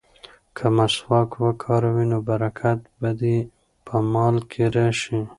که 0.55 0.65
مسواک 0.77 1.31
وکاروې 1.45 2.05
نو 2.11 2.17
برکت 2.29 2.79
به 2.99 3.09
دې 3.19 3.37
په 3.85 3.95
مال 4.11 4.35
کې 4.51 4.63
راشي. 4.75 5.19